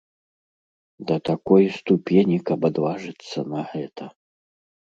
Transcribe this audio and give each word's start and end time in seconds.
Да 1.11 1.15
такой 1.29 1.63
ступені, 1.77 2.37
каб 2.49 2.59
адважыцца 2.73 3.39
на 3.55 3.61
гэта? 3.77 4.03